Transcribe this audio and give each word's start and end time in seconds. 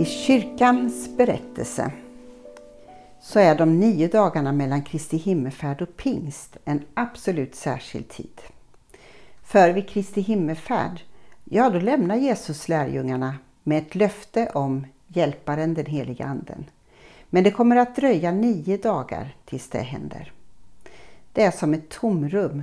I 0.00 0.04
kyrkans 0.04 1.16
berättelse 1.16 1.92
så 3.20 3.38
är 3.38 3.54
de 3.54 3.80
nio 3.80 4.08
dagarna 4.08 4.52
mellan 4.52 4.82
Kristi 4.82 5.16
himmelsfärd 5.16 5.82
och 5.82 5.96
pingst 5.96 6.56
en 6.64 6.82
absolut 6.94 7.54
särskild 7.54 8.08
tid. 8.08 8.40
För 9.42 9.70
vid 9.72 9.88
Kristi 9.88 10.20
himmelsfärd, 10.20 11.00
ja 11.44 11.70
då 11.70 11.78
lämnar 11.78 12.16
Jesus 12.16 12.68
lärjungarna 12.68 13.34
med 13.62 13.78
ett 13.78 13.94
löfte 13.94 14.50
om 14.54 14.86
hjälparen 15.08 15.74
den 15.74 15.86
heliga 15.86 16.24
anden. 16.24 16.64
Men 17.30 17.44
det 17.44 17.50
kommer 17.50 17.76
att 17.76 17.96
dröja 17.96 18.32
nio 18.32 18.76
dagar 18.76 19.34
tills 19.44 19.68
det 19.68 19.78
händer. 19.78 20.32
Det 21.32 21.42
är 21.42 21.50
som 21.50 21.74
ett 21.74 21.88
tomrum 21.88 22.62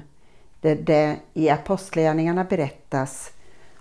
där 0.62 0.76
det 0.76 1.16
i 1.34 1.50
apostlagärningarna 1.50 2.44
berättas 2.44 3.32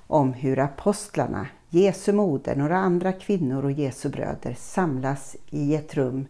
om 0.07 0.32
hur 0.32 0.59
apostlarna, 0.59 1.46
Jesu 1.70 2.12
moder, 2.12 2.56
några 2.56 2.79
andra 2.79 3.12
kvinnor 3.12 3.65
och 3.65 3.73
Jesu 3.73 4.09
bröder 4.09 4.55
samlas 4.59 5.37
i 5.51 5.74
ett 5.74 5.95
rum 5.95 6.27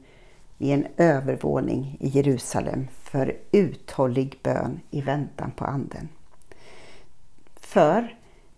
i 0.59 0.73
en 0.73 0.87
övervåning 0.97 1.97
i 2.01 2.09
Jerusalem 2.09 2.87
för 3.03 3.37
uthållig 3.53 4.39
bön 4.43 4.80
i 4.91 5.01
väntan 5.01 5.51
på 5.51 5.65
anden. 5.65 6.09
För 7.57 8.17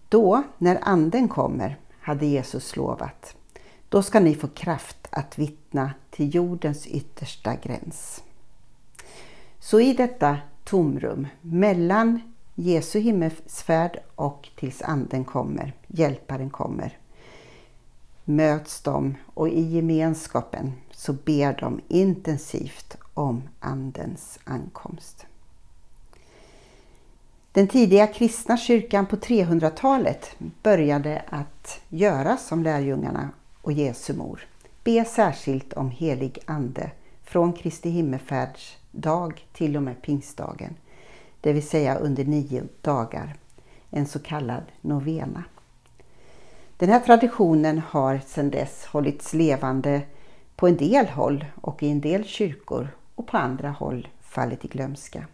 då, 0.09 0.43
när 0.59 0.79
anden 0.83 1.29
kommer, 1.29 1.77
hade 2.01 2.27
Jesus 2.27 2.77
lovat, 2.77 3.37
då 3.89 4.03
ska 4.03 4.21
ni 4.21 4.35
få 4.35 4.49
kraft 4.49 5.09
att 5.11 5.39
vittna 5.39 5.91
till 6.11 6.35
jordens 6.35 6.87
yttersta 6.87 7.55
gräns. 7.55 8.23
Så 9.59 9.81
i 9.81 9.93
detta 9.93 10.39
tomrum 10.65 11.27
mellan 11.41 12.21
Jesu 12.61 13.01
himmelsfärd 13.01 14.01
och 14.15 14.49
tills 14.57 14.83
anden 14.83 15.25
kommer, 15.25 15.73
hjälparen 15.87 16.51
kommer, 16.51 16.99
möts 18.25 18.81
de 18.81 19.15
och 19.35 19.49
i 19.49 19.61
gemenskapen 19.61 20.73
så 20.91 21.13
ber 21.13 21.61
de 21.61 21.81
intensivt 21.89 22.97
om 23.15 23.43
andens 23.61 24.39
ankomst. 24.45 25.27
Den 27.53 27.69
tidiga 27.69 28.07
kristna 28.07 28.57
kyrkan 28.57 29.07
på 29.07 29.17
300-talet 29.17 30.37
började 30.63 31.23
att 31.29 31.81
göra 31.89 32.37
som 32.37 32.63
lärjungarna 32.63 33.31
och 33.63 33.73
Jesu 33.73 34.17
mor. 34.17 34.47
Be 34.85 35.05
särskilt 35.05 35.73
om 35.73 35.91
helig 35.91 36.39
ande 36.47 36.91
från 37.25 37.53
Kristi 37.53 37.91
himmelfärds 37.91 38.77
dag 38.91 39.47
till 39.53 39.77
och 39.77 39.83
med 39.83 40.03
pingstdagen. 40.03 40.77
Det 41.41 41.53
vill 41.53 41.69
säga 41.69 41.99
under 41.99 42.25
nio 42.25 42.63
dagar. 42.81 43.37
En 43.91 44.07
så 44.07 44.19
kallad 44.19 44.63
novena. 44.81 45.45
Den 46.77 46.89
här 46.89 47.01
traditionen 47.01 47.83
har 47.89 48.21
sedan 48.27 48.51
dess 48.51 48.85
hållits 48.85 49.35
levande 49.35 50.03
på 50.57 50.69
en 50.69 50.77
del 50.77 51.07
håll 51.07 51.45
och 51.55 51.83
i 51.83 51.89
en 51.89 52.01
del 52.01 52.25
kyrkor 52.25 52.89
och 53.15 53.27
på 53.27 53.37
andra 53.37 53.71
håll 53.71 54.09
fallit 54.21 54.65
i 54.65 54.69
glömska. 54.69 55.25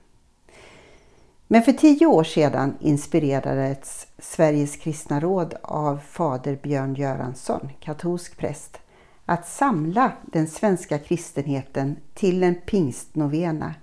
Men 1.46 1.62
för 1.62 1.72
tio 1.72 2.06
år 2.06 2.24
sedan 2.24 2.76
inspirerades 2.80 4.06
Sveriges 4.18 4.76
kristna 4.76 5.20
råd 5.20 5.54
av 5.62 5.98
fader 5.98 6.58
Björn 6.62 6.94
Göransson, 6.94 7.68
katolsk 7.80 8.36
präst, 8.36 8.78
att 9.24 9.48
samla 9.48 10.12
den 10.22 10.48
svenska 10.48 10.98
kristenheten 10.98 11.96
till 12.14 12.42
en 12.42 12.54
pingstnovena 12.54 13.74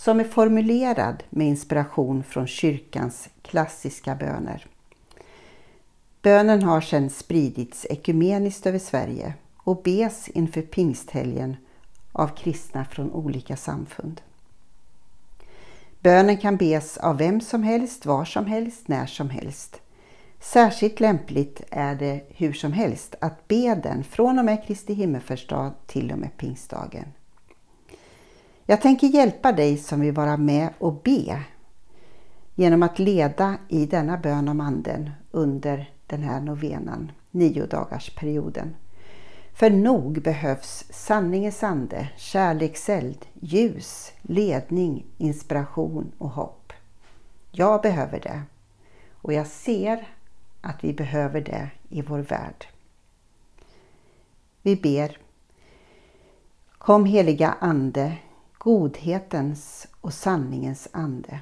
som 0.00 0.20
är 0.20 0.24
formulerad 0.24 1.22
med 1.30 1.46
inspiration 1.46 2.22
från 2.22 2.46
kyrkans 2.46 3.28
klassiska 3.42 4.14
böner. 4.14 4.66
Bönen 6.22 6.62
har 6.62 6.80
sedan 6.80 7.10
spridits 7.10 7.86
ekumeniskt 7.90 8.66
över 8.66 8.78
Sverige 8.78 9.34
och 9.56 9.82
bes 9.82 10.28
inför 10.28 10.62
pingsthelgen 10.62 11.56
av 12.12 12.28
kristna 12.28 12.84
från 12.84 13.12
olika 13.12 13.56
samfund. 13.56 14.20
Bönen 16.00 16.36
kan 16.36 16.56
bes 16.56 16.96
av 16.96 17.18
vem 17.18 17.40
som 17.40 17.62
helst, 17.62 18.06
var 18.06 18.24
som 18.24 18.46
helst, 18.46 18.88
när 18.88 19.06
som 19.06 19.30
helst. 19.30 19.80
Särskilt 20.38 21.00
lämpligt 21.00 21.62
är 21.70 21.94
det 21.94 22.24
hur 22.28 22.52
som 22.52 22.72
helst 22.72 23.14
att 23.20 23.48
be 23.48 23.74
den 23.74 24.04
från 24.04 24.38
och 24.38 24.44
med 24.44 24.66
Kristi 24.66 24.94
himmelsfärdsdag 24.94 25.72
till 25.86 26.12
och 26.12 26.18
med 26.18 26.36
pingstdagen. 26.36 27.04
Jag 28.70 28.80
tänker 28.80 29.06
hjälpa 29.06 29.52
dig 29.52 29.76
som 29.76 30.00
vill 30.00 30.12
vara 30.12 30.36
med 30.36 30.68
och 30.78 31.02
be 31.02 31.42
genom 32.54 32.82
att 32.82 32.98
leda 32.98 33.56
i 33.68 33.86
denna 33.86 34.16
bön 34.16 34.48
om 34.48 34.60
anden 34.60 35.10
under 35.30 35.90
den 36.06 36.22
här 36.22 36.40
novenan, 36.40 37.12
nio 37.30 37.66
dagars 37.66 38.14
perioden. 38.14 38.76
För 39.54 39.70
nog 39.70 40.22
behövs 40.22 40.84
sanningens 40.90 41.62
ande, 41.62 42.08
kärlekseld, 42.16 43.26
ljus, 43.40 44.12
ledning, 44.22 45.06
inspiration 45.18 46.12
och 46.18 46.30
hopp. 46.30 46.72
Jag 47.50 47.82
behöver 47.82 48.20
det 48.20 48.42
och 49.12 49.32
jag 49.32 49.46
ser 49.46 50.08
att 50.60 50.84
vi 50.84 50.92
behöver 50.92 51.40
det 51.40 51.70
i 51.88 52.02
vår 52.02 52.18
värld. 52.18 52.66
Vi 54.62 54.76
ber. 54.76 55.18
Kom 56.78 57.04
heliga 57.04 57.54
Ande, 57.60 58.16
godhetens 58.62 59.88
och 60.00 60.14
sanningens 60.14 60.88
ande 60.92 61.40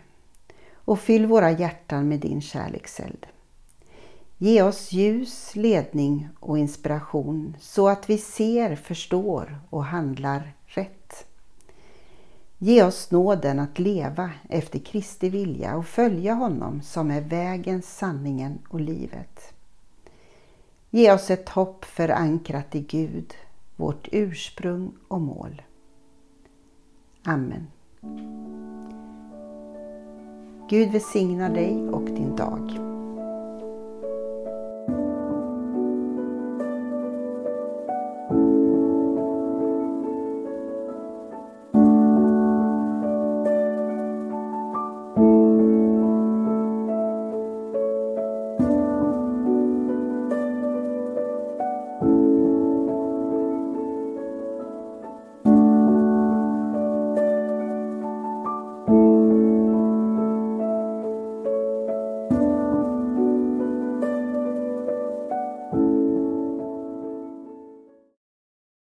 och 0.74 1.00
fyll 1.00 1.26
våra 1.26 1.50
hjärtan 1.50 2.08
med 2.08 2.20
din 2.20 2.40
kärlekseld. 2.40 3.26
Ge 4.36 4.62
oss 4.62 4.92
ljus, 4.92 5.56
ledning 5.56 6.28
och 6.40 6.58
inspiration 6.58 7.56
så 7.60 7.88
att 7.88 8.10
vi 8.10 8.18
ser, 8.18 8.76
förstår 8.76 9.60
och 9.70 9.84
handlar 9.84 10.54
rätt. 10.66 11.26
Ge 12.58 12.82
oss 12.82 13.10
nåden 13.10 13.58
att 13.58 13.78
leva 13.78 14.30
efter 14.48 14.78
Kristi 14.78 15.28
vilja 15.28 15.76
och 15.76 15.86
följa 15.86 16.34
honom 16.34 16.82
som 16.82 17.10
är 17.10 17.20
vägen, 17.20 17.82
sanningen 17.82 18.58
och 18.68 18.80
livet. 18.80 19.52
Ge 20.90 21.12
oss 21.12 21.30
ett 21.30 21.48
hopp 21.48 21.84
förankrat 21.84 22.74
i 22.74 22.80
Gud, 22.80 23.34
vårt 23.76 24.08
ursprung 24.12 24.92
och 25.08 25.20
mål. 25.20 25.62
Amen. 27.28 27.66
Gud 30.70 30.92
välsignar 30.92 31.54
dig 31.54 31.88
och 31.88 32.04
din 32.04 32.36
dag. 32.36 32.87